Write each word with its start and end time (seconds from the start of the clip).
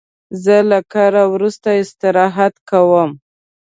زه 0.43 0.55
له 0.69 0.79
کاره 0.93 1.23
وروسته 1.33 1.69
استراحت 1.83 2.53
کوم. 2.69 3.11